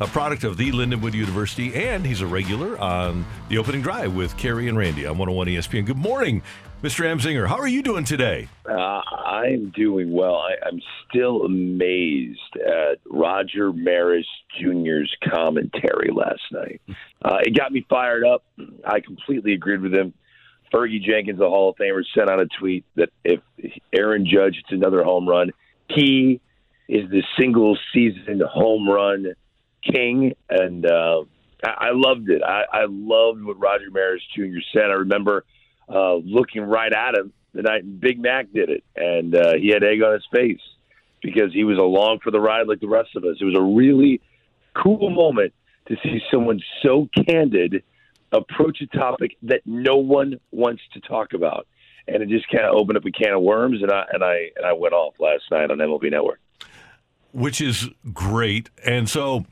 a 0.00 0.06
product 0.06 0.44
of 0.44 0.56
the 0.56 0.70
Lindenwood 0.70 1.12
University, 1.12 1.74
and 1.74 2.06
he's 2.06 2.20
a 2.20 2.26
regular 2.26 2.78
on 2.78 3.26
the 3.48 3.58
opening 3.58 3.82
drive 3.82 4.14
with 4.14 4.36
Carrie 4.36 4.68
and 4.68 4.78
Randy 4.78 5.06
on 5.06 5.18
101 5.18 5.48
ESPN. 5.48 5.86
Good 5.86 5.96
morning, 5.96 6.42
Mr. 6.82 7.04
Amsinger. 7.04 7.48
How 7.48 7.56
are 7.56 7.66
you 7.66 7.82
doing 7.82 8.04
today? 8.04 8.48
Uh, 8.64 8.72
I'm 8.72 9.70
doing 9.70 10.12
well. 10.12 10.36
I, 10.36 10.68
am 10.68 10.80
still 11.08 11.42
amazed 11.42 12.56
at 12.56 12.98
Roger 13.10 13.72
Maris 13.72 14.26
Jr.'s 14.60 15.12
commentary 15.32 16.10
last 16.12 16.42
night. 16.52 16.80
Uh, 17.24 17.38
it 17.42 17.56
got 17.56 17.72
me 17.72 17.84
fired 17.90 18.24
up. 18.24 18.44
I 18.86 19.00
completely 19.00 19.54
agreed 19.54 19.80
with 19.80 19.92
him. 19.92 20.14
Fergie 20.72 21.02
Jenkins, 21.02 21.38
the 21.38 21.48
Hall 21.48 21.70
of 21.70 21.76
Famer, 21.76 22.02
sent 22.14 22.30
out 22.30 22.38
a 22.38 22.46
tweet 22.60 22.84
that 22.94 23.08
if 23.24 23.40
Aaron 23.92 24.26
Judge 24.26 24.56
hits 24.56 24.68
another 24.70 25.02
home 25.02 25.28
run, 25.28 25.50
he 25.88 26.40
is 26.88 27.10
the 27.10 27.22
single 27.38 27.76
season 27.92 28.40
home 28.46 28.88
run 28.88 29.34
king, 29.82 30.34
and 30.48 30.86
uh, 30.86 31.24
I, 31.64 31.88
I 31.88 31.90
loved 31.92 32.30
it. 32.30 32.42
I, 32.42 32.62
I 32.72 32.86
loved 32.88 33.42
what 33.42 33.58
Roger 33.58 33.90
Maris 33.90 34.22
Jr. 34.34 34.60
said. 34.72 34.84
I 34.90 34.94
remember 34.94 35.44
uh, 35.88 36.16
looking 36.16 36.62
right 36.62 36.92
at 36.92 37.14
him 37.14 37.32
the 37.54 37.62
night 37.62 38.00
Big 38.00 38.20
Mac 38.20 38.52
did 38.52 38.70
it, 38.70 38.84
and 38.96 39.34
uh, 39.34 39.54
he 39.60 39.68
had 39.68 39.82
egg 39.82 40.02
on 40.02 40.14
his 40.14 40.26
face 40.32 40.60
because 41.22 41.52
he 41.52 41.64
was 41.64 41.78
along 41.78 42.20
for 42.22 42.30
the 42.30 42.40
ride 42.40 42.68
like 42.68 42.80
the 42.80 42.88
rest 42.88 43.10
of 43.16 43.24
us. 43.24 43.36
It 43.40 43.44
was 43.44 43.56
a 43.56 43.62
really 43.62 44.20
cool 44.74 45.10
moment 45.10 45.52
to 45.88 45.96
see 46.02 46.20
someone 46.30 46.60
so 46.82 47.08
candid 47.26 47.82
approach 48.30 48.80
a 48.82 48.86
topic 48.96 49.36
that 49.42 49.62
no 49.64 49.96
one 49.96 50.38
wants 50.52 50.82
to 50.92 51.00
talk 51.00 51.32
about, 51.32 51.66
and 52.06 52.22
it 52.22 52.28
just 52.28 52.48
kind 52.48 52.64
of 52.64 52.74
opened 52.74 52.98
up 52.98 53.04
a 53.06 53.10
can 53.10 53.32
of 53.32 53.42
worms. 53.42 53.82
And 53.82 53.90
I 53.90 54.04
and 54.12 54.22
I 54.22 54.50
and 54.56 54.66
I 54.66 54.72
went 54.74 54.94
off 54.94 55.14
last 55.18 55.44
night 55.50 55.70
on 55.70 55.78
MLB 55.78 56.10
Network, 56.10 56.40
which 57.32 57.60
is 57.60 57.88
great. 58.12 58.70
And 58.84 59.08
so 59.08 59.46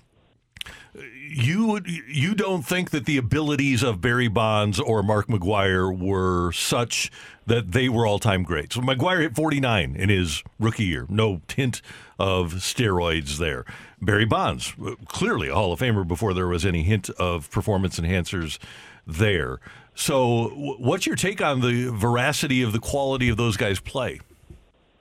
you 1.29 1.81
you 1.85 2.35
don't 2.35 2.63
think 2.63 2.91
that 2.91 3.05
the 3.05 3.17
abilities 3.17 3.83
of 3.83 4.01
Barry 4.01 4.29
Bonds 4.29 4.81
or 4.81 5.03
Mark 5.03 5.27
McGwire 5.27 5.97
were 5.97 6.53
such 6.53 7.11
that 7.47 7.73
they 7.73 7.89
were 7.89 8.07
all 8.07 8.19
time 8.19 8.43
greats. 8.43 8.75
So 8.75 8.81
McGwire 8.81 9.23
hit 9.23 9.35
49 9.35 9.97
in 9.97 10.09
his 10.09 10.43
rookie 10.59 10.85
year. 10.85 11.07
No 11.09 11.41
tint 11.49 11.83
of 12.19 12.55
steroids 12.55 13.39
there. 13.39 13.65
Barry 14.01 14.25
Bonds, 14.25 14.75
clearly 15.07 15.49
a 15.49 15.55
Hall 15.55 15.73
of 15.73 15.81
Famer 15.81 16.07
before 16.07 16.35
there 16.35 16.49
was 16.49 16.67
any 16.67 16.83
hint 16.83 17.11
of 17.11 17.51
performance 17.51 17.99
enhancers 17.99 18.59
there. 19.07 19.61
So, 19.95 20.49
what's 20.79 21.07
your 21.07 21.17
take 21.17 21.41
on 21.41 21.61
the 21.61 21.89
veracity 21.89 22.63
of 22.63 22.73
the 22.73 22.79
quality 22.79 23.31
of 23.31 23.39
those 23.39 23.57
guys' 23.57 23.81
play? 23.81 24.21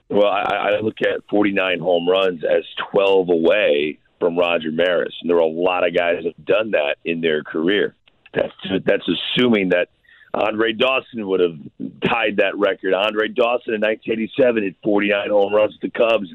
Well, 0.08 0.28
I, 0.28 0.76
I 0.76 0.80
look 0.80 1.02
at 1.02 1.20
49 1.28 1.80
home 1.80 2.08
runs 2.08 2.42
as 2.44 2.64
12 2.92 3.28
away 3.28 3.98
from 4.26 4.36
Roger 4.36 4.72
Maris. 4.72 5.14
And 5.20 5.30
there 5.30 5.36
are 5.36 5.40
a 5.40 5.46
lot 5.46 5.86
of 5.86 5.94
guys 5.94 6.16
that 6.16 6.34
have 6.36 6.44
done 6.44 6.72
that 6.72 6.96
in 7.04 7.20
their 7.20 7.44
career. 7.44 7.94
That's 8.34 8.52
that's 8.84 9.08
assuming 9.08 9.68
that 9.68 9.86
Andre 10.34 10.72
Dawson 10.72 11.28
would 11.28 11.38
have 11.38 11.56
tied 12.04 12.38
that 12.38 12.56
record. 12.56 12.92
Andre 12.92 13.28
Dawson 13.28 13.74
in 13.74 13.80
1987 13.80 14.64
hit 14.64 14.74
49 14.82 15.30
home 15.30 15.54
runs 15.54 15.78
with 15.80 15.92
the 15.92 15.96
Cubs. 15.96 16.28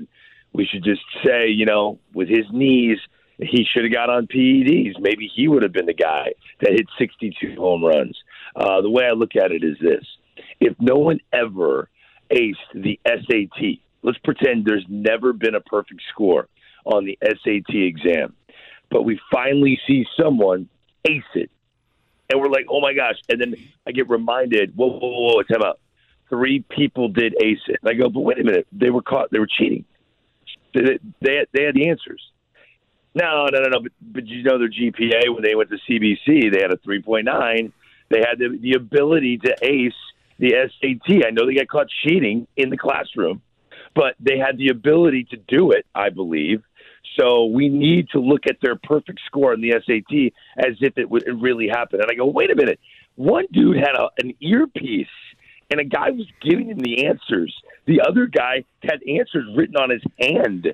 We 0.53 0.65
should 0.65 0.85
just 0.85 1.01
say, 1.23 1.49
you 1.49 1.65
know, 1.65 1.99
with 2.13 2.29
his 2.29 2.45
knees, 2.51 2.97
he 3.37 3.65
should 3.65 3.83
have 3.83 3.93
got 3.93 4.09
on 4.09 4.25
PEDs. 4.27 4.93
Maybe 4.99 5.29
he 5.33 5.49
would 5.49 5.63
have 5.63 5.73
been 5.73 5.85
the 5.85 5.93
guy 5.93 6.31
that 6.61 6.71
hit 6.71 6.87
62 6.97 7.55
home 7.59 7.83
runs. 7.83 8.17
Uh, 8.55 8.81
the 8.81 8.89
way 8.89 9.03
I 9.03 9.11
look 9.11 9.35
at 9.35 9.51
it 9.51 9.65
is 9.65 9.75
this: 9.81 10.05
if 10.61 10.75
no 10.79 10.95
one 10.95 11.19
ever 11.33 11.89
aced 12.31 12.55
the 12.73 12.97
SAT, 13.05 13.79
let's 14.01 14.17
pretend 14.19 14.63
there's 14.63 14.85
never 14.87 15.33
been 15.33 15.55
a 15.55 15.61
perfect 15.61 16.01
score 16.13 16.47
on 16.85 17.05
the 17.05 17.17
SAT 17.23 17.73
exam. 17.73 18.33
But 18.89 19.03
we 19.03 19.19
finally 19.31 19.79
see 19.87 20.05
someone 20.21 20.69
ace 21.05 21.23
it. 21.35 21.49
And 22.29 22.39
we're 22.39 22.49
like, 22.49 22.65
oh 22.69 22.81
my 22.81 22.93
gosh. 22.93 23.15
And 23.29 23.39
then 23.41 23.55
I 23.85 23.91
get 23.91 24.09
reminded, 24.09 24.75
whoa, 24.75 24.87
whoa, 24.87 24.99
whoa, 24.99 25.33
whoa 25.35 25.43
time 25.43 25.63
out. 25.63 25.79
Three 26.29 26.63
people 26.69 27.09
did 27.09 27.35
ace 27.41 27.59
it. 27.67 27.79
And 27.81 27.89
I 27.89 27.93
go, 27.93 28.09
but 28.09 28.21
wait 28.21 28.39
a 28.39 28.43
minute. 28.43 28.67
They 28.71 28.89
were 28.89 29.01
caught. 29.01 29.31
They 29.31 29.39
were 29.39 29.47
cheating. 29.47 29.85
They, 30.73 30.99
they, 31.21 31.35
had, 31.35 31.47
they 31.53 31.63
had 31.63 31.75
the 31.75 31.89
answers. 31.89 32.21
No, 33.13 33.47
no, 33.51 33.59
no, 33.59 33.67
no. 33.67 33.79
But, 33.81 33.91
but 34.01 34.27
you 34.27 34.43
know 34.43 34.57
their 34.57 34.69
GPA 34.69 35.33
when 35.33 35.43
they 35.43 35.55
went 35.55 35.69
to 35.71 35.77
CBC, 35.89 36.53
they 36.53 36.61
had 36.61 36.71
a 36.71 36.77
3.9. 36.77 37.71
They 38.09 38.19
had 38.19 38.39
the, 38.39 38.57
the 38.61 38.73
ability 38.73 39.39
to 39.39 39.55
ace 39.61 39.93
the 40.39 40.51
SAT. 40.51 41.25
I 41.25 41.31
know 41.31 41.45
they 41.45 41.55
got 41.55 41.67
caught 41.67 41.87
cheating 42.03 42.47
in 42.55 42.69
the 42.69 42.77
classroom, 42.77 43.41
but 43.93 44.15
they 44.19 44.37
had 44.37 44.57
the 44.57 44.69
ability 44.69 45.25
to 45.31 45.37
do 45.37 45.71
it, 45.71 45.85
I 45.93 46.09
believe. 46.09 46.63
So 47.19 47.45
we 47.45 47.69
need 47.69 48.09
to 48.09 48.19
look 48.19 48.47
at 48.47 48.57
their 48.61 48.75
perfect 48.75 49.19
score 49.25 49.53
on 49.53 49.61
the 49.61 49.71
SAT 49.71 50.33
as 50.57 50.75
if 50.81 50.97
it 50.97 51.09
would 51.09 51.23
really 51.41 51.67
happen. 51.67 51.99
And 52.01 52.09
I 52.09 52.15
go, 52.15 52.25
wait 52.25 52.51
a 52.51 52.55
minute. 52.55 52.79
One 53.15 53.45
dude 53.51 53.77
had 53.77 53.95
a, 53.95 54.09
an 54.19 54.33
earpiece 54.39 55.07
and 55.69 55.79
a 55.79 55.85
guy 55.85 56.11
was 56.11 56.27
giving 56.41 56.69
him 56.69 56.79
the 56.79 57.05
answers. 57.07 57.55
The 57.85 58.01
other 58.01 58.27
guy 58.27 58.65
had 58.83 58.99
answers 59.07 59.45
written 59.55 59.77
on 59.77 59.89
his 59.89 60.03
hand. 60.19 60.67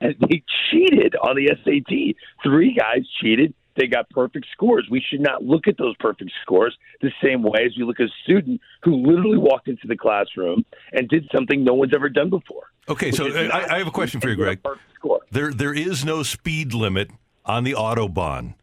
And 0.00 0.16
they 0.20 0.42
cheated 0.70 1.16
on 1.16 1.36
the 1.36 1.50
SAT. 1.64 2.16
Three 2.42 2.74
guys 2.74 3.02
cheated. 3.20 3.54
They 3.76 3.86
got 3.88 4.08
perfect 4.10 4.46
scores. 4.52 4.86
We 4.90 5.00
should 5.08 5.20
not 5.20 5.42
look 5.42 5.66
at 5.66 5.76
those 5.76 5.96
perfect 5.98 6.30
scores 6.42 6.76
the 7.00 7.10
same 7.22 7.42
way 7.42 7.64
as 7.66 7.76
we 7.76 7.84
look 7.84 7.98
at 7.98 8.06
a 8.06 8.22
student 8.22 8.60
who 8.82 8.96
literally 8.96 9.38
walked 9.38 9.66
into 9.66 9.88
the 9.88 9.96
classroom 9.96 10.64
and 10.92 11.08
did 11.08 11.28
something 11.34 11.64
no 11.64 11.74
one's 11.74 11.92
ever 11.94 12.08
done 12.08 12.30
before. 12.30 12.70
Okay, 12.88 13.10
so 13.12 13.26
uh, 13.26 13.48
I, 13.52 13.74
I, 13.74 13.78
have 13.78 13.86
a 13.86 13.90
question 13.90 14.20
for 14.20 14.28
you, 14.28 14.36
Greg. 14.36 14.60
There, 15.30 15.52
there 15.52 15.72
is 15.72 16.04
no 16.04 16.22
speed 16.22 16.74
limit 16.74 17.10
on 17.44 17.64
the 17.64 17.72
autobahn. 17.72 18.54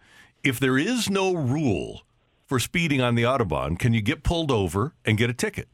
If 0.44 0.60
there 0.60 0.78
is 0.78 1.10
no 1.10 1.34
rule 1.34 2.02
for 2.46 2.60
speeding 2.60 3.02
on 3.02 3.16
the 3.16 3.24
autobahn, 3.24 3.80
can 3.80 3.94
you 3.94 4.02
get 4.02 4.24
pulled 4.24 4.52
over 4.52 4.94
and 5.06 5.18
get 5.18 5.30
a 5.30 5.34
ticket? 5.34 5.68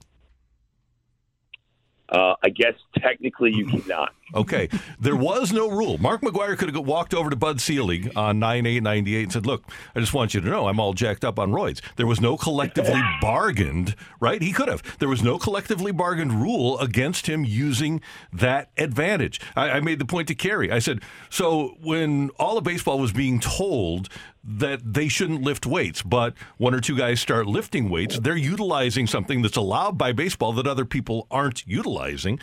Uh, 2.10 2.36
I 2.42 2.50
guess 2.50 2.74
technically 2.98 3.54
you 3.54 3.66
cannot. 3.66 4.14
okay. 4.34 4.70
There 5.00 5.16
was 5.16 5.52
no 5.52 5.70
rule. 5.70 5.98
Mark 5.98 6.22
McGwire 6.22 6.58
could 6.58 6.74
have 6.74 6.86
walked 6.86 7.14
over 7.14 7.30
to 7.30 7.36
Bud 7.36 7.60
Selig 7.60 8.12
on 8.16 8.40
9898 8.40 9.24
and 9.24 9.34
said, 9.34 9.46
Look, 9.46 9.66
I 9.94 10.00
just 10.00 10.14
want 10.14 10.34
you 10.34 10.40
to 10.40 10.48
know 10.48 10.68
I'm 10.68 10.80
all 10.80 10.94
jacked 10.94 11.26
up 11.26 11.38
on 11.38 11.52
roids. 11.52 11.82
There 11.98 12.08
was 12.08 12.22
no 12.22 12.38
collectively 12.38 13.02
bargained, 13.22 13.96
right? 14.22 14.42
He 14.42 14.54
could 14.54 14.70
have. 14.70 14.82
There 15.00 15.10
was 15.10 15.22
no 15.22 15.38
collectively 15.38 15.92
bargained 15.92 16.42
rule 16.42 16.80
against 16.80 17.28
him 17.28 17.44
using 17.44 18.00
that 18.32 18.70
advantage. 18.78 19.42
I, 19.56 19.72
I 19.72 19.80
made 19.82 20.00
the 20.00 20.06
point 20.06 20.30
to 20.30 20.36
Kerry. 20.36 20.72
I 20.72 20.80
said, 20.80 21.02
So 21.30 21.76
when 21.82 22.30
all 22.40 22.58
of 22.58 22.64
baseball 22.64 23.00
was 23.00 23.12
being 23.12 23.40
told 23.42 24.08
that 24.48 24.94
they 24.94 25.10
shouldn't 25.10 25.42
lift 25.42 25.66
weights, 25.66 26.02
but 26.02 26.34
one 26.58 26.74
or 26.74 26.80
two 26.80 26.98
guys 26.98 27.20
start 27.20 27.48
lifting 27.48 27.90
weights, 27.90 28.18
they're 28.20 28.38
utilizing 28.38 29.06
something 29.06 29.42
that's 29.42 29.58
allowed 29.58 29.98
by 29.98 30.14
baseball 30.14 30.54
that 30.54 30.66
other 30.66 30.86
people 30.86 31.28
aren't 31.30 31.68
utilizing. 31.68 32.40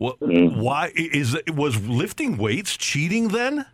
Mm-hmm. 0.00 0.58
Why 0.58 0.90
is 0.96 1.36
was 1.48 1.86
lifting 1.86 2.38
weights 2.38 2.76
cheating 2.76 3.28
then? 3.28 3.66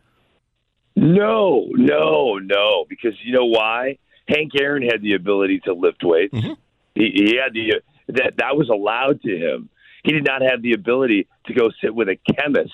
No, 0.96 1.68
no, 1.70 2.38
no. 2.38 2.84
Because 2.88 3.14
you 3.22 3.32
know 3.32 3.46
why? 3.46 3.98
Hank 4.26 4.52
Aaron 4.60 4.82
had 4.82 5.00
the 5.00 5.14
ability 5.14 5.60
to 5.60 5.72
lift 5.72 6.02
weights. 6.02 6.34
Mm-hmm. 6.34 6.54
He, 6.94 7.12
he 7.14 7.36
had 7.36 7.54
the 7.54 7.80
that 8.08 8.34
that 8.38 8.56
was 8.56 8.68
allowed 8.68 9.22
to 9.22 9.30
him. 9.30 9.68
He 10.02 10.12
did 10.12 10.24
not 10.24 10.42
have 10.42 10.60
the 10.62 10.72
ability 10.72 11.28
to 11.46 11.54
go 11.54 11.70
sit 11.80 11.94
with 11.94 12.08
a 12.08 12.18
chemist 12.34 12.72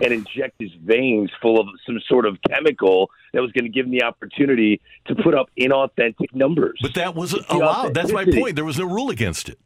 and 0.00 0.12
inject 0.12 0.54
his 0.58 0.72
veins 0.82 1.30
full 1.40 1.60
of 1.60 1.66
some 1.86 2.00
sort 2.08 2.26
of 2.26 2.38
chemical 2.48 3.10
that 3.32 3.42
was 3.42 3.52
going 3.52 3.64
to 3.64 3.70
give 3.70 3.86
him 3.86 3.92
the 3.92 4.02
opportunity 4.02 4.80
to 5.06 5.14
put 5.14 5.34
up 5.34 5.50
inauthentic 5.58 6.34
numbers. 6.34 6.78
But 6.80 6.94
that 6.94 7.14
was 7.14 7.34
allowed. 7.48 7.94
That's 7.94 8.12
my 8.12 8.24
point. 8.24 8.56
There 8.56 8.64
was 8.64 8.78
no 8.78 8.86
rule 8.86 9.10
against 9.10 9.48
it. 9.48 9.58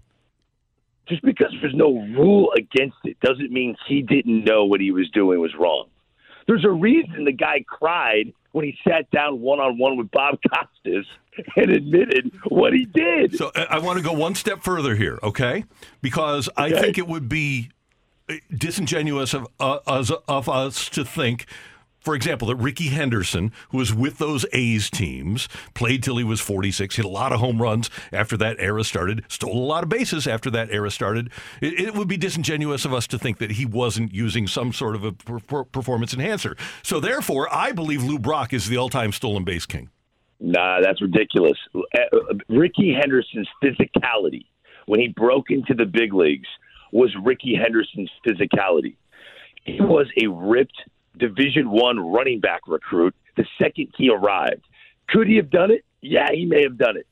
Just 1.09 1.23
because 1.23 1.55
there's 1.61 1.75
no 1.75 2.01
rule 2.17 2.53
against 2.57 2.97
it 3.05 3.19
doesn't 3.21 3.53
mean 3.53 3.77
he 3.87 4.03
didn't 4.03 4.45
know 4.45 4.65
what 4.65 4.81
he 4.81 4.91
was 4.91 5.09
doing 5.11 5.41
was 5.41 5.55
wrong. 5.55 5.87
There's 6.49 6.65
a 6.65 6.71
reason 6.71 7.25
the 7.25 7.33
guy 7.33 7.65
cried 7.67 8.33
when 8.53 8.65
he 8.65 8.77
sat 8.89 9.11
down 9.11 9.41
one 9.41 9.61
on 9.61 9.79
one 9.79 9.97
with 9.97 10.11
Bob 10.11 10.39
Costas 10.49 11.07
and 11.57 11.71
admitted 11.71 12.33
what 12.49 12.73
he 12.73 12.85
did. 12.85 13.37
So 13.37 13.53
I 13.55 13.79
want 13.79 13.99
to 13.99 14.05
go 14.05 14.13
one 14.13 14.35
step 14.35 14.63
further 14.63 14.97
here, 14.97 15.19
okay? 15.23 15.65
Because 16.01 16.49
I 16.57 16.71
think 16.71 16.99
it 16.99 17.07
would 17.07 17.29
be 17.29 17.71
disingenuous 18.55 19.35
of, 19.35 19.47
uh, 19.61 19.79
us- 19.87 20.11
of 20.29 20.49
us 20.49 20.89
to 20.91 21.05
think. 21.05 21.47
For 22.01 22.15
example, 22.15 22.47
that 22.49 22.57
Rickey 22.57 22.87
Henderson, 22.87 23.51
who 23.71 23.79
was 23.79 23.93
with 23.93 24.19
those 24.19 24.47
A's 24.53 24.91
teams, 24.91 25.49
played 25.75 26.05
till 26.05 26.19
he 26.19 26.23
was 26.23 26.41
46, 26.41 26.95
hit 26.95 27.05
a 27.05 27.09
lot 27.09 27.33
of 27.33 27.41
home 27.41 27.61
runs 27.61 27.91
after 28.13 28.37
that 28.37 28.55
era 28.61 28.85
started, 28.85 29.25
stole 29.27 29.57
a 29.59 29.67
lot 29.67 29.83
of 29.83 29.89
bases 29.89 30.29
after 30.29 30.49
that 30.51 30.71
era 30.71 30.89
started. 30.93 31.31
It, 31.61 31.81
it 31.81 31.95
would 31.95 32.07
be 32.07 32.17
disingenuous 32.17 32.85
of 32.85 32.95
us 32.95 33.09
to 33.09 33.19
think 33.19 33.39
that 33.39 33.53
he 33.53 33.67
wasn't 33.67 34.15
using 34.15 34.47
some 34.47 34.73
sort 34.73 34.95
of 34.95 35.03
a 35.03 35.11
per- 35.11 35.41
per- 35.41 35.65
performance 35.65 36.15
enhancer. 36.15 36.57
So, 36.85 37.01
therefore, 37.01 37.53
I 37.53 37.73
believe 37.73 38.05
Lou 38.05 38.21
Brock 38.21 38.53
is 38.53 38.69
the 38.69 38.77
all 38.77 38.89
time 38.89 39.11
stolen 39.11 39.43
base 39.43 39.67
king. 39.67 39.91
Nah, 40.39 40.81
that's 40.83 41.03
ridiculous. 41.03 41.59
Uh, 41.75 41.81
uh, 42.13 42.19
Rickey 42.49 42.93
Henderson's 42.93 43.49
physicality 43.61 44.45
when 44.87 45.01
he 45.01 45.09
broke 45.09 45.51
into 45.51 45.75
the 45.75 45.87
big 45.87 46.15
leagues 46.15 46.47
was 46.93 47.15
Rickey 47.23 47.55
Henderson's 47.55 48.11
physicality. 48.27 48.97
He 49.65 49.81
was 49.81 50.07
a 50.23 50.29
ripped 50.29 50.81
Division 51.17 51.71
One 51.71 51.99
running 51.99 52.41
back 52.41 52.63
recruit 52.67 53.15
the 53.37 53.45
second 53.61 53.89
he 53.97 54.11
arrived. 54.11 54.65
Could 55.09 55.27
he 55.27 55.37
have 55.37 55.51
done 55.51 55.71
it? 55.71 55.85
Yeah, 56.01 56.29
he 56.33 56.47
may 56.47 56.63
have 56.63 56.79
done 56.79 56.97
it. 56.97 57.07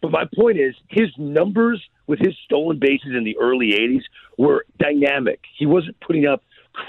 But 0.00 0.10
my 0.10 0.24
point 0.34 0.58
is, 0.58 0.74
his 0.88 1.08
numbers 1.16 1.82
with 2.06 2.18
his 2.18 2.36
stolen 2.44 2.78
bases 2.78 3.14
in 3.16 3.24
the 3.24 3.36
early 3.38 3.72
80s 3.72 4.02
were 4.36 4.66
dynamic. 4.78 5.40
He 5.56 5.66
wasn't 5.66 5.98
putting 6.00 6.26
up 6.26 6.42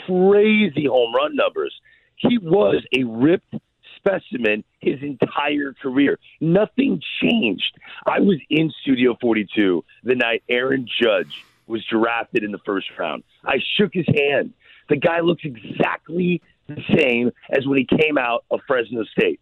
crazy 0.05 0.85
home 0.85 1.13
run 1.13 1.35
numbers. 1.35 1.73
He 2.15 2.37
was 2.39 2.83
a 2.97 3.03
ripped 3.03 3.53
specimen 3.97 4.63
his 4.79 5.01
entire 5.01 5.73
career. 5.81 6.19
Nothing 6.41 7.01
changed. 7.21 7.77
I 8.05 8.19
was 8.19 8.37
in 8.49 8.71
Studio 8.81 9.15
42 9.21 9.83
the 10.03 10.15
night 10.15 10.43
Aaron 10.49 10.87
Judge 11.01 11.43
was 11.67 11.83
drafted 11.89 12.43
in 12.43 12.51
the 12.51 12.59
first 12.65 12.87
round. 12.97 13.23
I 13.43 13.57
shook 13.77 13.93
his 13.93 14.05
hand. 14.07 14.53
The 14.89 14.97
guy 14.97 15.21
looks 15.21 15.43
exactly 15.45 16.41
the 16.67 16.81
same 16.95 17.31
as 17.49 17.65
when 17.65 17.77
he 17.77 17.97
came 17.97 18.17
out 18.17 18.45
of 18.51 18.59
Fresno 18.67 19.03
State. 19.05 19.39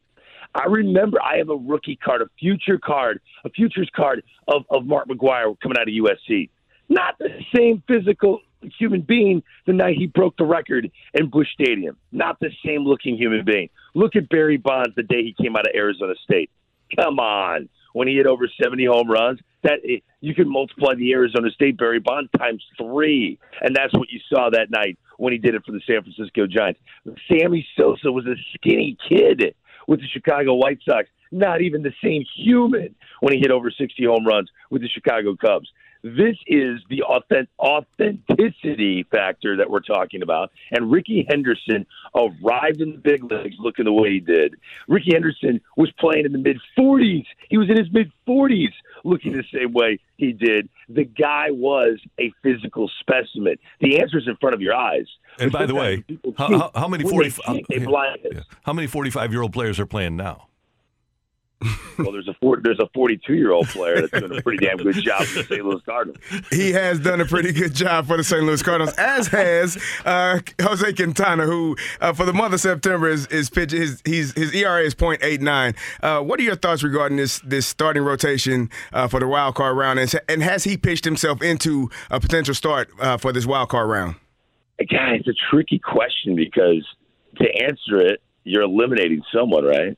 I 0.53 0.65
remember 0.65 1.21
I 1.21 1.37
have 1.37 1.49
a 1.49 1.55
rookie 1.55 1.95
card, 1.95 2.21
a 2.21 2.25
future 2.39 2.77
card, 2.77 3.21
a 3.45 3.49
futures 3.49 3.89
card 3.95 4.23
of, 4.47 4.63
of 4.69 4.85
Mark 4.85 5.07
McGwire 5.07 5.55
coming 5.61 5.77
out 5.77 5.87
of 5.87 5.93
USC. 5.93 6.49
Not 6.89 7.17
the 7.19 7.29
same 7.55 7.81
physical 7.87 8.41
human 8.77 9.01
being 9.01 9.43
the 9.65 9.73
night 9.73 9.95
he 9.97 10.07
broke 10.07 10.35
the 10.37 10.45
record 10.45 10.91
in 11.13 11.29
Busch 11.29 11.47
Stadium. 11.53 11.97
Not 12.11 12.39
the 12.39 12.49
same 12.65 12.83
looking 12.83 13.15
human 13.15 13.45
being. 13.45 13.69
Look 13.95 14.15
at 14.15 14.29
Barry 14.29 14.57
Bonds 14.57 14.93
the 14.95 15.03
day 15.03 15.23
he 15.23 15.35
came 15.41 15.55
out 15.55 15.67
of 15.67 15.73
Arizona 15.75 16.13
State. 16.23 16.49
Come 16.99 17.19
on. 17.19 17.69
When 17.93 18.07
he 18.07 18.15
hit 18.15 18.27
over 18.27 18.47
70 18.61 18.85
home 18.85 19.09
runs, 19.09 19.39
that 19.63 19.79
you 20.21 20.35
can 20.35 20.49
multiply 20.49 20.95
the 20.95 21.11
Arizona 21.13 21.49
State 21.51 21.77
Barry 21.77 21.99
Bonds 21.99 22.29
times 22.37 22.63
three. 22.77 23.39
And 23.61 23.75
that's 23.75 23.93
what 23.93 24.09
you 24.09 24.19
saw 24.33 24.49
that 24.49 24.71
night 24.71 24.97
when 25.17 25.33
he 25.33 25.39
did 25.39 25.55
it 25.55 25.63
for 25.65 25.71
the 25.71 25.81
San 25.85 26.01
Francisco 26.01 26.47
Giants. 26.47 26.79
Sammy 27.27 27.67
Sosa 27.77 28.11
was 28.11 28.25
a 28.25 28.35
skinny 28.55 28.97
kid 29.07 29.55
with 29.87 29.99
the 29.99 30.07
Chicago 30.07 30.55
White 30.55 30.79
Sox, 30.87 31.09
not 31.31 31.61
even 31.61 31.83
the 31.83 31.93
same 32.03 32.23
human 32.35 32.95
when 33.19 33.33
he 33.33 33.39
hit 33.39 33.51
over 33.51 33.71
60 33.71 34.03
home 34.05 34.25
runs 34.25 34.49
with 34.69 34.81
the 34.81 34.89
Chicago 34.89 35.35
Cubs. 35.35 35.69
This 36.03 36.35
is 36.47 36.79
the 36.89 37.03
authentic, 37.03 37.49
authenticity 37.59 39.05
factor 39.11 39.55
that 39.57 39.69
we're 39.69 39.81
talking 39.81 40.23
about. 40.23 40.51
And 40.71 40.91
Rickey 40.91 41.25
Henderson 41.29 41.85
arrived 42.15 42.81
in 42.81 42.93
the 42.93 42.97
big 42.97 43.23
leagues 43.23 43.55
looking 43.59 43.85
the 43.85 43.93
way 43.93 44.13
he 44.13 44.19
did. 44.19 44.55
Rickey 44.87 45.11
Henderson 45.13 45.61
was 45.77 45.91
playing 45.99 46.25
in 46.25 46.31
the 46.31 46.39
mid 46.39 46.57
40s. 46.77 47.25
He 47.49 47.57
was 47.57 47.69
in 47.69 47.77
his 47.77 47.91
mid 47.91 48.11
40s 48.27 48.73
looking 49.03 49.33
the 49.33 49.43
same 49.53 49.73
way 49.73 49.99
he 50.17 50.31
did. 50.31 50.69
The 50.89 51.05
guy 51.05 51.47
was 51.51 51.99
a 52.19 52.31
physical 52.43 52.89
specimen. 52.99 53.57
The 53.79 53.99
answer 53.99 54.17
is 54.17 54.27
in 54.27 54.37
front 54.37 54.55
of 54.55 54.61
your 54.61 54.75
eyes. 54.75 55.05
And 55.39 55.51
by 55.51 55.65
the 55.65 55.75
way, 55.75 56.03
how, 56.37 56.71
how, 56.75 56.87
many 56.87 57.03
When 57.03 57.13
40, 57.13 57.29
think 57.29 57.67
they 57.67 57.77
uh, 57.77 57.85
blind 57.85 58.25
us. 58.25 58.31
yeah. 58.33 58.41
how 58.63 58.73
many 58.73 58.87
45 58.87 59.31
year 59.31 59.41
old 59.41 59.53
players 59.53 59.79
are 59.79 59.85
playing 59.85 60.15
now? 60.15 60.47
Well, 61.97 62.11
there's 62.11 62.27
a 62.27 62.33
four, 62.41 62.59
there's 62.61 62.79
a 62.79 62.87
42 62.93 63.33
year 63.33 63.51
old 63.51 63.67
player 63.67 64.01
that's 64.01 64.11
doing 64.11 64.37
a 64.37 64.41
pretty 64.41 64.65
damn 64.65 64.77
good 64.77 64.95
job 64.95 65.23
for 65.25 65.39
the 65.39 65.43
St. 65.43 65.63
Louis 65.63 65.81
Cardinals. 65.85 66.17
He 66.49 66.71
has 66.71 66.99
done 66.99 67.21
a 67.21 67.25
pretty 67.25 67.51
good 67.51 67.75
job 67.75 68.07
for 68.07 68.17
the 68.17 68.23
St. 68.23 68.43
Louis 68.43 68.61
Cardinals, 68.63 68.95
as 68.97 69.27
has 69.27 69.77
uh, 70.05 70.39
Jose 70.61 70.93
Quintana, 70.93 71.45
who 71.45 71.75
uh, 71.99 72.13
for 72.13 72.25
the 72.25 72.33
month 72.33 72.53
of 72.53 72.59
September 72.59 73.07
is, 73.07 73.27
is 73.27 73.49
pitching. 73.49 73.81
His 73.81 74.01
he's, 74.05 74.33
his 74.33 74.53
ERA 74.53 74.81
is 74.83 74.95
.89. 74.95 75.75
Uh, 76.01 76.21
what 76.21 76.39
are 76.39 76.43
your 76.43 76.55
thoughts 76.55 76.83
regarding 76.83 77.17
this 77.17 77.39
this 77.41 77.67
starting 77.67 78.03
rotation 78.03 78.69
uh, 78.93 79.07
for 79.07 79.19
the 79.19 79.27
wild 79.27 79.55
card 79.55 79.77
round, 79.77 79.99
and, 79.99 80.13
and 80.27 80.41
has 80.41 80.63
he 80.63 80.77
pitched 80.77 81.05
himself 81.05 81.41
into 81.41 81.89
a 82.09 82.19
potential 82.19 82.55
start 82.55 82.89
uh, 82.99 83.17
for 83.17 83.31
this 83.31 83.45
wild 83.45 83.69
card 83.69 83.89
round? 83.89 84.15
God, 84.89 85.13
it's 85.13 85.27
a 85.27 85.33
tricky 85.51 85.77
question 85.77 86.35
because 86.35 86.87
to 87.37 87.45
answer 87.63 87.97
it, 87.99 88.21
you're 88.43 88.63
eliminating 88.63 89.21
someone, 89.33 89.63
right? 89.65 89.97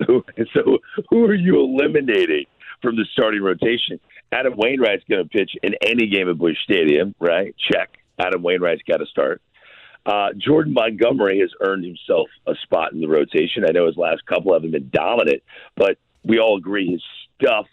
so 0.52 0.78
who 1.10 1.24
are 1.24 1.34
you 1.34 1.60
eliminating 1.60 2.46
from 2.82 2.96
the 2.96 3.06
starting 3.12 3.42
rotation? 3.42 4.00
Adam 4.32 4.54
Wainwright's 4.56 5.04
going 5.08 5.22
to 5.22 5.28
pitch 5.28 5.52
in 5.62 5.74
any 5.82 6.08
game 6.08 6.28
at 6.28 6.38
Busch 6.38 6.56
Stadium, 6.64 7.14
right? 7.20 7.54
Check. 7.56 7.98
Adam 8.18 8.42
Wainwright's 8.42 8.82
got 8.82 8.98
to 8.98 9.06
start. 9.06 9.40
Uh, 10.06 10.28
Jordan 10.36 10.74
Montgomery 10.74 11.40
has 11.40 11.50
earned 11.60 11.84
himself 11.84 12.28
a 12.46 12.54
spot 12.62 12.92
in 12.92 13.00
the 13.00 13.06
rotation. 13.06 13.64
I 13.66 13.72
know 13.72 13.86
his 13.86 13.96
last 13.96 14.26
couple 14.26 14.52
haven't 14.52 14.72
been 14.72 14.90
dominant, 14.92 15.42
but 15.76 15.98
we 16.24 16.38
all 16.38 16.58
agree 16.58 16.90
his 16.90 17.02
stuff 17.40 17.66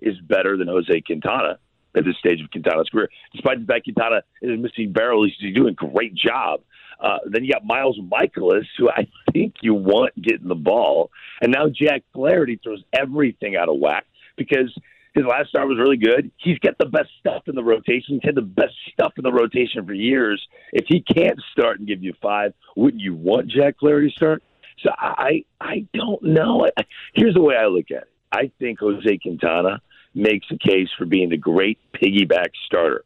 is 0.00 0.18
better 0.20 0.56
than 0.56 0.68
Jose 0.68 1.00
Quintana 1.02 1.58
at 1.94 2.04
this 2.04 2.16
stage 2.18 2.40
of 2.42 2.50
Quintana's 2.50 2.88
career. 2.90 3.08
Despite 3.32 3.60
the 3.60 3.72
fact 3.72 3.84
Quintana 3.84 4.22
is 4.42 4.58
missing 4.58 4.92
barrel, 4.92 5.24
he's 5.24 5.54
doing 5.54 5.70
a 5.70 5.72
great 5.72 6.14
job. 6.14 6.60
Uh, 7.00 7.18
then 7.26 7.44
you 7.44 7.52
got 7.52 7.64
Miles 7.64 7.98
Mikolas, 7.98 8.66
who 8.78 8.88
I 8.88 9.06
think 9.32 9.56
you 9.60 9.74
want 9.74 10.20
getting 10.20 10.48
the 10.48 10.54
ball. 10.54 11.10
And 11.40 11.52
now 11.52 11.66
Jack 11.68 12.02
Flaherty 12.12 12.58
throws 12.62 12.82
everything 12.92 13.56
out 13.56 13.68
of 13.68 13.78
whack 13.78 14.06
because 14.36 14.74
his 15.14 15.24
last 15.24 15.48
start 15.48 15.66
was 15.66 15.78
really 15.78 15.96
good. 15.96 16.30
He's 16.36 16.58
got 16.58 16.76
the 16.78 16.86
best 16.86 17.08
stuff 17.20 17.44
in 17.46 17.54
the 17.54 17.64
rotation. 17.64 18.20
He's 18.20 18.24
had 18.24 18.34
the 18.34 18.42
best 18.42 18.74
stuff 18.92 19.14
in 19.16 19.24
the 19.24 19.32
rotation 19.32 19.84
for 19.86 19.94
years. 19.94 20.46
If 20.72 20.84
he 20.88 21.00
can't 21.00 21.40
start 21.52 21.78
and 21.78 21.88
give 21.88 22.02
you 22.02 22.12
five, 22.20 22.52
wouldn't 22.76 23.02
you 23.02 23.14
want 23.14 23.48
Jack 23.48 23.78
Flaherty 23.78 24.10
to 24.10 24.14
start? 24.14 24.42
So 24.82 24.90
I 24.96 25.44
I 25.60 25.86
don't 25.94 26.22
know. 26.22 26.68
Here's 27.14 27.34
the 27.34 27.40
way 27.40 27.56
I 27.56 27.66
look 27.66 27.90
at 27.90 28.02
it. 28.02 28.08
I 28.30 28.50
think 28.58 28.80
Jose 28.80 29.18
Quintana 29.18 29.80
makes 30.14 30.46
a 30.50 30.58
case 30.58 30.88
for 30.98 31.06
being 31.06 31.30
the 31.30 31.36
great 31.38 31.78
piggyback 31.94 32.48
starter. 32.66 33.04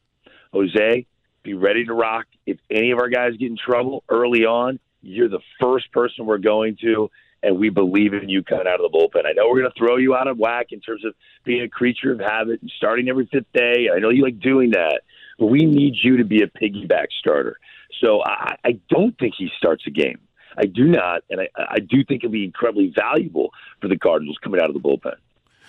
Jose, 0.53 1.07
be 1.45 1.55
ready 1.55 1.85
to 1.85 1.95
rock. 1.95 2.27
If 2.51 2.59
any 2.71 2.91
of 2.91 2.99
our 2.99 3.09
guys 3.09 3.37
get 3.39 3.51
in 3.51 3.57
trouble 3.57 4.03
early 4.09 4.45
on, 4.45 4.81
you're 5.03 5.29
the 5.29 5.41
first 5.61 5.93
person 5.93 6.27
we're 6.27 6.39
going 6.39 6.77
to, 6.83 7.11
and 7.43 7.59
we 7.59 7.71
believe 7.71 8.13
in 8.13 8.29
you 8.29 8.43
coming 8.43 8.67
out 8.67 8.85
of 8.85 8.91
the 8.91 8.99
bullpen. 8.99 9.25
I 9.25 9.33
know 9.33 9.49
we're 9.49 9.61
going 9.61 9.73
to 9.73 9.79
throw 9.79 9.97
you 9.97 10.15
out 10.15 10.27
of 10.27 10.37
whack 10.37 10.67
in 10.73 10.81
terms 10.81 11.05
of 11.05 11.15
being 11.45 11.63
a 11.63 11.69
creature 11.69 12.13
of 12.13 12.19
habit 12.19 12.61
and 12.61 12.71
starting 12.77 13.09
every 13.09 13.27
fifth 13.33 13.51
day. 13.55 13.89
I 13.95 13.99
know 14.01 14.11
you 14.11 14.23
like 14.23 14.41
doing 14.41 14.73
that, 14.73 15.03
but 15.39 15.47
we 15.47 15.65
need 15.65 15.95
you 16.03 16.17
to 16.17 16.25
be 16.25 16.43
a 16.43 16.49
piggyback 16.49 17.07
starter. 17.19 17.59
So 18.01 18.23
I, 18.25 18.57
I 18.65 18.81
don't 18.91 19.17
think 19.19 19.35
he 19.39 19.49
starts 19.57 19.85
a 19.87 19.91
game. 19.91 20.19
I 20.59 20.67
do 20.67 20.89
not, 20.89 21.23
and 21.31 21.41
I, 21.41 21.49
I 21.57 21.79
do 21.79 22.05
think 22.05 22.25
it'll 22.25 22.33
be 22.33 22.45
incredibly 22.45 22.93
valuable 22.95 23.51
for 23.81 23.89
the 23.89 23.97
Cardinals 23.97 24.37
coming 24.43 24.61
out 24.61 24.69
of 24.69 24.75
the 24.75 24.81
bullpen. 24.81 25.15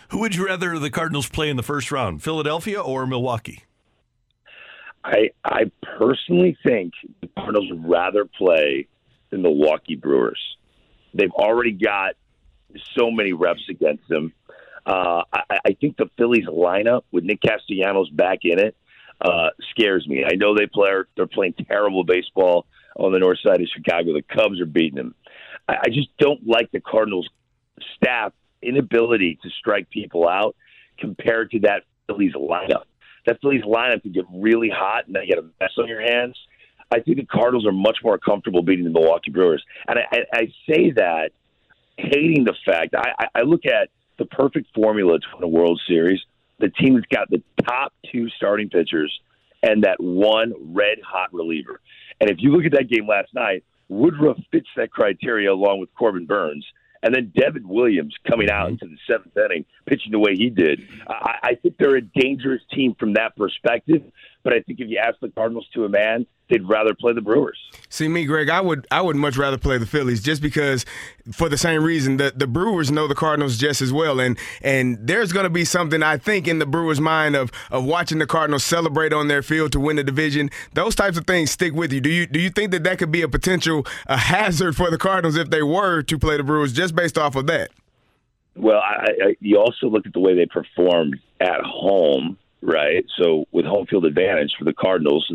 Who 0.09 0.17
would 0.19 0.35
you 0.35 0.47
rather 0.47 0.77
the 0.79 0.89
Cardinals 0.89 1.29
play 1.29 1.50
in 1.50 1.55
the 1.55 1.63
first 1.63 1.91
round, 1.91 2.23
Philadelphia 2.23 2.81
or 2.81 3.05
Milwaukee? 3.05 3.63
I 5.03 5.31
I 5.43 5.72
personally 5.98 6.58
think 6.65 6.93
the 7.22 7.27
Cardinals 7.36 7.70
would 7.72 7.89
rather 7.89 8.25
play 8.25 8.88
the 9.31 9.38
Milwaukee 9.38 9.96
Brewers. 9.96 10.39
They've 11.13 11.31
already 11.31 11.72
got 11.72 12.15
so 12.98 13.12
many 13.12 13.34
reps 13.34 13.63
against 13.70 14.08
them. 14.08 14.34
Uh, 14.86 15.24
I, 15.31 15.60
I 15.65 15.74
think 15.79 15.98
the 15.98 16.10
Phillies 16.17 16.46
lineup 16.46 17.03
with 17.12 17.24
Nick 17.24 17.41
Castellanos 17.41 18.10
back 18.10 18.39
in 18.43 18.60
it 18.60 18.75
uh, 19.22 19.50
scares 19.72 20.08
me. 20.08 20.24
I 20.25 20.36
know 20.36 20.55
they 20.55 20.67
play 20.67 20.89
they're 21.15 21.27
playing 21.27 21.53
terrible 21.67 22.03
baseball 22.03 22.65
on 22.96 23.12
the 23.12 23.20
north 23.20 23.39
side 23.46 23.62
of 23.62 23.67
Chicago. 23.74 24.13
The 24.13 24.22
Cubs 24.22 24.60
are 24.62 24.65
beating 24.65 24.96
them. 24.96 25.15
I, 25.67 25.77
I 25.84 25.89
just 25.89 26.10
don't 26.17 26.46
like 26.48 26.72
the 26.72 26.81
Cardinals 26.81 27.29
staff 27.96 28.34
inability 28.62 29.39
to 29.43 29.50
strike 29.60 29.89
people 29.89 30.27
out 30.27 30.55
compared 31.00 31.51
to 31.51 31.60
that 31.62 31.84
Phillies 32.08 32.34
lineup. 32.34 32.84
That 33.25 33.39
Phillies 33.41 33.63
lineup 33.63 34.01
can 34.01 34.11
get 34.11 34.25
really 34.33 34.69
hot 34.69 35.07
and 35.07 35.15
then 35.15 35.23
you 35.23 35.29
get 35.29 35.39
a 35.39 35.47
mess 35.59 35.71
on 35.77 35.87
your 35.87 36.01
hands. 36.01 36.37
I 36.91 36.99
think 36.99 37.17
the 37.17 37.25
Cardinals 37.25 37.65
are 37.65 37.71
much 37.71 37.99
more 38.03 38.17
comfortable 38.17 38.63
beating 38.63 38.83
the 38.83 38.91
Milwaukee 38.91 39.31
Brewers. 39.31 39.63
And 39.87 39.99
I, 39.99 40.03
I, 40.11 40.17
I 40.33 40.41
say 40.67 40.91
that 40.91 41.31
hating 41.97 42.43
the 42.43 42.55
fact 42.65 42.95
I, 42.95 43.27
I 43.33 43.41
look 43.43 43.65
at 43.65 43.89
the 44.17 44.25
perfect 44.25 44.73
formula 44.75 45.19
to 45.19 45.25
win 45.35 45.43
a 45.43 45.47
World 45.47 45.81
Series. 45.87 46.19
The 46.59 46.69
team 46.69 46.95
that's 46.95 47.05
got 47.07 47.29
the 47.29 47.41
top 47.63 47.93
two 48.11 48.29
starting 48.29 48.69
pitchers 48.69 49.19
and 49.63 49.83
that 49.83 50.01
one 50.01 50.53
red 50.73 50.99
hot 51.05 51.33
reliever. 51.33 51.79
And 52.19 52.29
if 52.29 52.37
you 52.39 52.51
look 52.51 52.65
at 52.65 52.73
that 52.73 52.89
game 52.89 53.07
last 53.07 53.33
night, 53.33 53.63
Woodruff 53.89 54.37
fits 54.51 54.67
that 54.75 54.91
criteria 54.91 55.51
along 55.51 55.79
with 55.79 55.93
Corbin 55.95 56.25
Burnes 56.25 56.65
And 57.03 57.15
then 57.15 57.31
Devin 57.36 57.67
Williams 57.67 58.15
coming 58.29 58.50
out 58.50 58.65
mm-hmm. 58.65 58.86
into 58.86 58.88
the 58.88 58.98
seventh 59.08 59.36
inning, 59.36 59.65
pitching 59.86 60.12
the 60.12 60.20
way 60.20 60.36
he 60.36 60.50
did. 60.50 60.88
I, 61.08 61.39
I 61.43 61.55
think 61.55 61.77
they're 61.77 61.96
a 61.96 62.01
dangerous 62.01 62.62
team 62.72 62.96
from 63.00 63.13
that 63.13 63.36
perspective. 63.36 64.03
But 64.43 64.53
I 64.53 64.62
think 64.62 64.79
if 64.79 64.89
you 64.89 64.98
ask 64.98 65.19
the 65.19 65.29
Cardinals 65.29 65.67
to 65.74 65.86
a 65.86 65.89
man, 65.89 66.25
they'd 66.50 66.67
rather 66.67 66.93
play 66.93 67.13
the 67.13 67.21
Brewers. 67.21 67.57
See 67.89 68.07
me, 68.07 68.25
Greg. 68.25 68.50
I 68.50 68.62
would 68.62 68.88
I 68.91 69.01
would 69.01 69.15
much 69.15 69.38
rather 69.38 69.57
play 69.57 69.77
the 69.77 69.86
Phillies 69.86 70.21
just 70.21 70.41
because, 70.41 70.86
for 71.31 71.50
the 71.50 71.57
same 71.57 71.83
reason 71.83 72.17
that 72.17 72.39
the 72.39 72.48
Brewers 72.48 72.91
know 72.91 73.07
the 73.07 73.15
Cardinals 73.15 73.57
just 73.57 73.81
as 73.81 73.93
well, 73.93 74.19
and 74.19 74.38
and 74.62 74.98
there's 75.01 75.31
going 75.31 75.45
to 75.45 75.50
be 75.50 75.65
something 75.65 76.03
I 76.03 76.17
think 76.17 76.48
in 76.48 76.60
the 76.60 76.65
Brewers' 76.65 77.00
mind 77.00 77.36
of 77.36 77.51
of 77.71 77.86
watching 77.86 78.19
the 78.19 78.27
Cardinals 78.27 78.63
celebrate 78.63 79.13
on 79.13 79.27
their 79.27 79.41
field 79.41 79.71
to 79.74 79.79
win 79.79 79.95
the 79.95 80.03
division. 80.03 80.50
Those 80.74 80.95
types 80.95 81.17
of 81.17 81.25
things 81.25 81.51
stick 81.51 81.74
with 81.74 81.93
you. 81.93 82.01
Do 82.01 82.10
you 82.10 82.25
do 82.25 82.39
you 82.39 82.50
think 82.50 82.71
that 82.71 82.83
that 82.83 83.00
could 83.00 83.12
be 83.12 83.21
a 83.21 83.27
potential 83.27 83.86
a 84.07 84.17
hazard 84.17 84.75
for 84.75 84.91
the 84.91 84.98
Cardinals 84.98 85.38
if 85.38 85.50
they 85.50 85.63
were 85.63 86.01
to 86.03 86.19
play 86.19 86.38
the 86.38 86.43
Brewers 86.43 86.74
just 86.74 86.95
based 86.95 87.17
off 87.17 87.36
of 87.36 87.48
that? 87.48 87.71
Well, 88.55 88.79
I, 88.79 89.05
I, 89.24 89.36
you 89.39 89.57
also 89.57 89.88
look 89.88 90.05
at 90.05 90.12
the 90.12 90.19
way 90.19 90.36
they 90.36 90.45
performed 90.45 91.17
at 91.39 91.62
home 91.62 92.38
right? 92.61 93.05
So 93.17 93.45
with 93.51 93.65
home 93.65 93.87
field 93.87 94.05
advantage 94.05 94.53
for 94.57 94.65
the 94.65 94.73
Cardinals, 94.73 95.31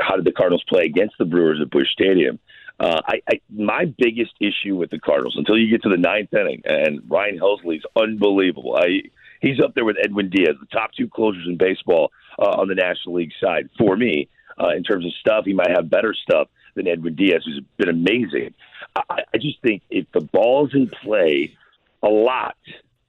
how 0.00 0.16
did 0.16 0.24
the 0.24 0.32
Cardinals 0.32 0.64
play 0.68 0.84
against 0.84 1.16
the 1.18 1.24
Brewers 1.24 1.58
at 1.60 1.70
Busch 1.70 1.90
Stadium? 1.92 2.38
Uh, 2.78 3.00
I, 3.06 3.20
I 3.28 3.40
my 3.50 3.84
biggest 3.84 4.32
issue 4.40 4.74
with 4.76 4.90
the 4.90 4.98
Cardinals 4.98 5.34
until 5.36 5.58
you 5.58 5.70
get 5.70 5.82
to 5.82 5.90
the 5.90 5.98
ninth 5.98 6.32
inning, 6.32 6.62
and 6.64 7.02
Ryan 7.08 7.38
Helsley's 7.38 7.84
unbelievable. 7.94 8.76
I, 8.76 9.02
he's 9.42 9.60
up 9.60 9.74
there 9.74 9.84
with 9.84 9.96
Edwin 10.02 10.30
Diaz, 10.30 10.56
the 10.58 10.66
top 10.66 10.92
two 10.92 11.06
closers 11.08 11.46
in 11.46 11.58
baseball 11.58 12.10
uh, 12.38 12.56
on 12.58 12.68
the 12.68 12.74
National 12.74 13.16
League 13.16 13.32
side. 13.38 13.68
For 13.76 13.96
me, 13.96 14.28
uh, 14.58 14.70
in 14.70 14.82
terms 14.82 15.04
of 15.04 15.12
stuff, 15.20 15.44
he 15.44 15.52
might 15.52 15.70
have 15.70 15.90
better 15.90 16.14
stuff 16.14 16.48
than 16.74 16.88
Edwin 16.88 17.16
Diaz, 17.16 17.42
who's 17.44 17.62
been 17.76 17.90
amazing. 17.90 18.54
I, 18.96 19.24
I 19.34 19.38
just 19.38 19.60
think 19.60 19.82
if 19.90 20.06
the 20.12 20.20
ball's 20.20 20.74
in 20.74 20.88
play 20.88 21.54
a 22.02 22.08
lot 22.08 22.56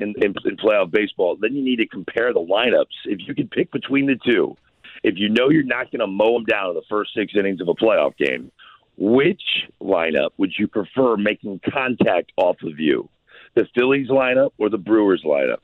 in, 0.02 0.14
in, 0.18 0.34
in 0.46 0.58
playoff 0.58 0.92
baseball, 0.92 1.38
then 1.40 1.56
you 1.56 1.64
need 1.64 1.78
to 1.78 1.88
compare 1.88 2.34
the 2.34 2.40
lineups. 2.40 2.86
If 3.06 3.20
you 3.28 3.36
can 3.36 3.48
pick 3.48 3.72
between 3.72 4.08
the 4.08 4.16
two, 4.26 4.56
if 5.04 5.16
you 5.18 5.30
know 5.30 5.50
you're 5.50 5.64
not 5.64 5.92
going 5.92 6.00
to 6.00 6.08
mow 6.08 6.34
them 6.34 6.46
down 6.46 6.70
in 6.70 6.76
the 6.76 6.84
first 6.90 7.14
six 7.16 7.34
innings 7.36 7.62
of 7.62 7.68
a 7.68 7.74
playoff 7.74 8.16
game, 8.18 8.52
which 8.98 9.42
lineup 9.82 10.32
would 10.38 10.52
you 10.58 10.68
prefer 10.68 11.18
making 11.18 11.60
contact 11.72 12.32
off 12.38 12.58
of 12.64 12.80
you? 12.80 13.10
The 13.56 13.68
Phillies 13.76 14.10
lineup 14.10 14.52
or 14.58 14.70
the 14.70 14.78
Brewers 14.78 15.24
lineup? 15.26 15.60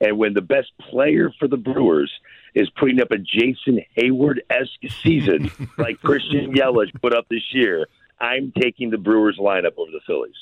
And 0.00 0.18
when 0.18 0.34
the 0.34 0.42
best 0.42 0.72
player 0.90 1.32
for 1.38 1.46
the 1.46 1.56
Brewers 1.56 2.10
is 2.54 2.68
putting 2.70 3.00
up 3.00 3.12
a 3.12 3.18
Jason 3.18 3.80
Heyward 3.96 4.40
esque 4.50 4.94
season 5.02 5.50
like 5.78 6.00
Christian 6.00 6.52
Yelich 6.54 6.92
put 7.00 7.14
up 7.14 7.26
this 7.30 7.52
year, 7.52 7.86
I'm 8.22 8.52
taking 8.52 8.90
the 8.90 8.98
Brewers 8.98 9.36
lineup 9.38 9.76
over 9.76 9.90
the 9.90 10.00
Phillies. 10.06 10.36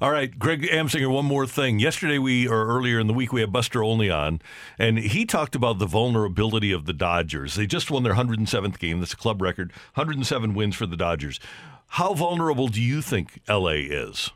All 0.00 0.12
right, 0.12 0.38
Greg 0.38 0.62
Amsinger, 0.62 1.12
one 1.12 1.24
more 1.24 1.48
thing. 1.48 1.80
Yesterday, 1.80 2.16
we 2.16 2.46
or 2.46 2.66
earlier 2.66 3.00
in 3.00 3.08
the 3.08 3.12
week, 3.12 3.32
we 3.32 3.40
had 3.40 3.52
Buster 3.52 3.82
Olney 3.82 4.08
on, 4.08 4.40
and 4.78 4.98
he 4.98 5.26
talked 5.26 5.56
about 5.56 5.80
the 5.80 5.86
vulnerability 5.86 6.70
of 6.70 6.86
the 6.86 6.92
Dodgers. 6.92 7.56
They 7.56 7.66
just 7.66 7.90
won 7.90 8.04
their 8.04 8.14
107th 8.14 8.78
game. 8.78 9.00
That's 9.00 9.14
a 9.14 9.16
club 9.16 9.42
record. 9.42 9.72
107 9.94 10.54
wins 10.54 10.76
for 10.76 10.86
the 10.86 10.96
Dodgers. 10.96 11.40
How 11.88 12.14
vulnerable 12.14 12.68
do 12.68 12.80
you 12.80 13.02
think 13.02 13.40
LA 13.48 13.82
is? 13.82 14.30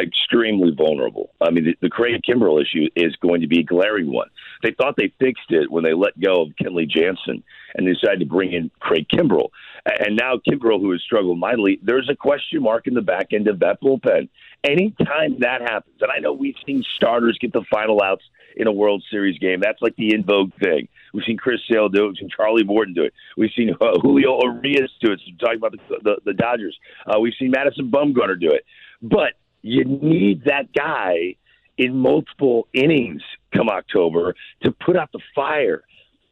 Extremely 0.00 0.72
vulnerable. 0.76 1.30
I 1.40 1.50
mean, 1.50 1.64
the, 1.64 1.76
the 1.82 1.88
Craig 1.88 2.20
Kimbrel 2.28 2.60
issue 2.60 2.88
is 2.94 3.14
going 3.16 3.40
to 3.40 3.46
be 3.46 3.60
a 3.60 3.64
glaring 3.64 4.12
one. 4.12 4.28
They 4.62 4.72
thought 4.72 4.94
they 4.96 5.12
fixed 5.18 5.50
it 5.50 5.70
when 5.70 5.84
they 5.84 5.94
let 5.94 6.18
go 6.18 6.42
of 6.42 6.48
Kenley 6.60 6.88
Jansen 6.88 7.42
and 7.74 7.86
decided 7.86 8.20
to 8.20 8.26
bring 8.26 8.52
in 8.52 8.70
Craig 8.80 9.06
Kimbrel. 9.12 9.50
And 9.84 10.16
now 10.16 10.40
Kimbrel, 10.48 10.80
who 10.80 10.90
has 10.92 11.02
struggled 11.02 11.38
mightily, 11.38 11.78
there's 11.82 12.08
a 12.10 12.16
question 12.16 12.62
mark 12.62 12.86
in 12.86 12.94
the 12.94 13.02
back 13.02 13.28
end 13.32 13.48
of 13.48 13.60
that 13.60 13.80
bullpen. 13.80 14.28
Anytime 14.64 15.38
that 15.40 15.60
happens, 15.62 15.96
and 16.00 16.10
I 16.10 16.18
know 16.18 16.32
we've 16.32 16.56
seen 16.66 16.82
starters 16.96 17.38
get 17.40 17.52
the 17.52 17.64
final 17.70 18.02
outs 18.02 18.24
in 18.56 18.66
a 18.66 18.72
World 18.72 19.04
Series 19.10 19.38
game. 19.38 19.60
That's 19.60 19.80
like 19.82 19.94
the 19.96 20.14
in 20.14 20.24
vogue 20.24 20.52
thing. 20.58 20.88
We've 21.12 21.24
seen 21.24 21.36
Chris 21.36 21.60
Sale 21.70 21.90
do 21.90 22.04
it. 22.04 22.08
We've 22.08 22.16
seen 22.18 22.30
Charlie 22.34 22.64
Morton 22.64 22.94
do 22.94 23.04
it. 23.04 23.12
We've 23.36 23.50
seen 23.56 23.70
uh, 23.80 23.98
Julio 24.00 24.40
Urias 24.42 24.90
do 25.00 25.12
it. 25.12 25.20
So 25.24 25.32
talking 25.38 25.58
about 25.58 25.72
the, 25.72 25.98
the, 26.02 26.16
the 26.24 26.32
Dodgers. 26.32 26.76
Uh, 27.06 27.20
we've 27.20 27.34
seen 27.38 27.50
Madison 27.50 27.90
Bumgarner 27.90 28.40
do 28.40 28.50
it. 28.50 28.64
But 29.02 29.34
you 29.62 29.84
need 29.84 30.44
that 30.44 30.72
guy 30.72 31.36
in 31.78 31.96
multiple 31.96 32.68
innings 32.72 33.22
come 33.54 33.68
October 33.68 34.34
to 34.62 34.72
put 34.72 34.96
out 34.96 35.10
the 35.12 35.20
fire. 35.34 35.82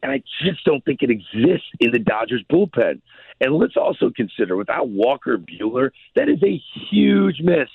And 0.02 0.12
I 0.12 0.22
just 0.42 0.64
don't 0.64 0.84
think 0.84 1.02
it 1.02 1.10
exists 1.10 1.66
in 1.80 1.90
the 1.90 1.98
Dodgers 1.98 2.44
bullpen. 2.50 3.00
And 3.40 3.54
let's 3.54 3.76
also 3.76 4.10
consider 4.14 4.56
without 4.56 4.88
Walker 4.88 5.38
Buehler, 5.38 5.90
that 6.14 6.28
is 6.28 6.42
a 6.42 6.60
huge 6.90 7.40
miss. 7.40 7.68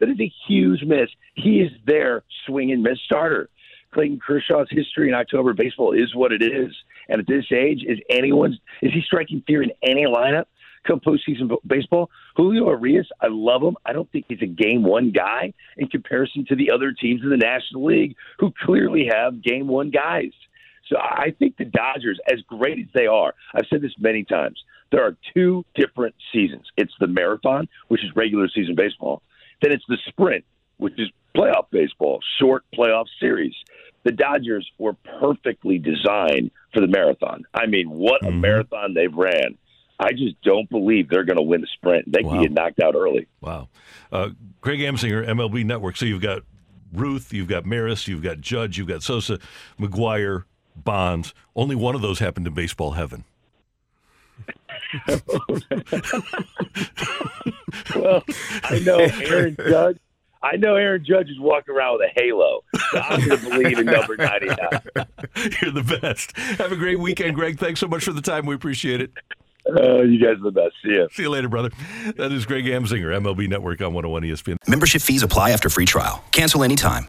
That 0.00 0.08
is 0.08 0.20
a 0.20 0.32
huge 0.46 0.82
miss. 0.82 1.08
He 1.34 1.60
is 1.60 1.70
their 1.86 2.22
swing 2.46 2.72
and 2.72 2.82
miss 2.82 2.98
starter. 3.04 3.48
Clayton 3.92 4.20
Kershaw's 4.24 4.68
history 4.70 5.08
in 5.08 5.14
October 5.14 5.54
baseball 5.54 5.92
is 5.92 6.14
what 6.14 6.32
it 6.32 6.42
is. 6.42 6.74
And 7.08 7.20
at 7.20 7.26
this 7.26 7.46
age, 7.50 7.84
is 7.86 7.98
anyone's 8.10 8.58
is 8.82 8.92
he 8.92 9.00
striking 9.00 9.42
fear 9.46 9.62
in 9.62 9.70
any 9.82 10.04
lineup? 10.04 10.44
Come 10.86 11.00
postseason 11.00 11.50
baseball. 11.66 12.10
Julio 12.36 12.68
Urias, 12.70 13.08
I 13.20 13.26
love 13.28 13.62
him. 13.62 13.76
I 13.84 13.92
don't 13.92 14.10
think 14.10 14.26
he's 14.28 14.42
a 14.42 14.46
game 14.46 14.82
one 14.82 15.10
guy 15.10 15.52
in 15.76 15.88
comparison 15.88 16.44
to 16.48 16.56
the 16.56 16.70
other 16.70 16.92
teams 16.92 17.22
in 17.22 17.30
the 17.30 17.36
National 17.36 17.84
League 17.84 18.16
who 18.38 18.52
clearly 18.64 19.08
have 19.12 19.42
game 19.42 19.68
one 19.68 19.90
guys. 19.90 20.32
So 20.88 20.96
I 20.98 21.34
think 21.38 21.56
the 21.56 21.66
Dodgers, 21.66 22.18
as 22.32 22.40
great 22.48 22.78
as 22.78 22.86
they 22.94 23.06
are, 23.06 23.34
I've 23.54 23.66
said 23.68 23.82
this 23.82 23.92
many 23.98 24.24
times, 24.24 24.62
there 24.90 25.04
are 25.04 25.16
two 25.34 25.64
different 25.74 26.14
seasons. 26.32 26.66
It's 26.76 26.94
the 26.98 27.06
marathon, 27.06 27.68
which 27.88 28.02
is 28.02 28.10
regular 28.16 28.48
season 28.48 28.74
baseball, 28.74 29.22
then 29.60 29.72
it's 29.72 29.84
the 29.88 29.98
sprint, 30.08 30.44
which 30.78 30.94
is 30.98 31.08
playoff 31.36 31.66
baseball, 31.70 32.20
short 32.38 32.64
playoff 32.74 33.06
series. 33.20 33.54
The 34.04 34.12
Dodgers 34.12 34.68
were 34.78 34.94
perfectly 35.20 35.78
designed 35.78 36.50
for 36.72 36.80
the 36.80 36.86
marathon. 36.86 37.44
I 37.52 37.66
mean, 37.66 37.90
what 37.90 38.24
a 38.24 38.28
mm-hmm. 38.28 38.40
marathon 38.40 38.94
they've 38.94 39.14
ran. 39.14 39.58
I 39.98 40.12
just 40.12 40.40
don't 40.42 40.68
believe 40.70 41.08
they're 41.08 41.24
going 41.24 41.38
to 41.38 41.42
win 41.42 41.60
the 41.60 41.66
sprint. 41.74 42.10
They 42.10 42.22
wow. 42.22 42.32
can 42.32 42.42
get 42.42 42.52
knocked 42.52 42.80
out 42.80 42.94
early. 42.94 43.26
Wow. 43.40 43.68
Uh, 44.12 44.30
Greg 44.60 44.78
Amsinger, 44.80 45.26
MLB 45.26 45.64
Network. 45.64 45.96
So 45.96 46.06
you've 46.06 46.22
got 46.22 46.42
Ruth, 46.92 47.32
you've 47.32 47.48
got 47.48 47.66
Maris, 47.66 48.06
you've 48.06 48.22
got 48.22 48.40
Judge, 48.40 48.78
you've 48.78 48.88
got 48.88 49.02
Sosa, 49.02 49.38
McGwire, 49.78 50.44
Bonds. 50.76 51.34
Only 51.56 51.74
one 51.74 51.94
of 51.94 52.02
those 52.02 52.20
happened 52.20 52.46
in 52.46 52.54
baseball 52.54 52.92
heaven. 52.92 53.24
well, 57.96 58.22
I 58.64 58.80
know 58.84 58.98
Aaron 58.98 59.56
Judge. 59.68 59.98
I 60.40 60.56
know 60.56 60.76
Aaron 60.76 61.04
Judge 61.04 61.28
is 61.28 61.38
walking 61.40 61.74
around 61.74 61.98
with 61.98 62.10
a 62.10 62.20
halo. 62.20 62.62
So 62.92 63.00
I'm 63.00 63.26
going 63.26 63.40
to 63.40 63.50
believe 63.50 63.78
in 63.78 63.86
number 63.86 64.16
99. 64.16 64.56
You're 65.60 65.72
the 65.72 65.98
best. 66.00 66.36
Have 66.36 66.70
a 66.70 66.76
great 66.76 67.00
weekend, 67.00 67.34
Greg. 67.34 67.58
Thanks 67.58 67.80
so 67.80 67.88
much 67.88 68.04
for 68.04 68.12
the 68.12 68.22
time. 68.22 68.46
We 68.46 68.54
appreciate 68.54 69.00
it. 69.00 69.10
Uh, 69.68 70.00
you 70.02 70.18
guys 70.18 70.36
are 70.40 70.44
the 70.44 70.50
best. 70.50 70.74
See 70.82 70.90
you. 70.90 71.08
See 71.12 71.22
you 71.22 71.30
later, 71.30 71.48
brother. 71.48 71.70
That 72.16 72.32
is 72.32 72.46
Greg 72.46 72.64
Amsinger, 72.64 73.14
MLB 73.20 73.48
Network 73.48 73.80
on 73.80 73.92
101 73.92 74.22
ESPN. 74.22 74.56
Membership 74.66 75.02
fees 75.02 75.22
apply 75.22 75.50
after 75.50 75.68
free 75.68 75.86
trial. 75.86 76.24
Cancel 76.32 76.62
anytime. 76.64 77.08